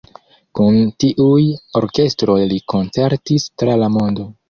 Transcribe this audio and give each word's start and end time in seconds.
Kun 0.59 0.79
tiuj 1.03 1.45
orkestroj 1.81 2.41
li 2.55 2.61
koncertis 2.77 3.51
tra 3.61 3.81
la 3.87 3.97
mondo. 4.01 4.33